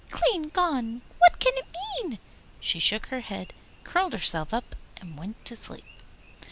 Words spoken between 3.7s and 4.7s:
curled herself